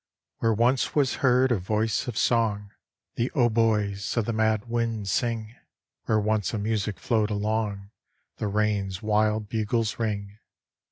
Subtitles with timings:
[0.39, 2.71] Where once was heard a voice of song,
[3.17, 5.53] The hautboys of the mad winds sing;
[6.05, 7.91] Where once a music flowed along,
[8.37, 10.39] The rain's wild bugles ring.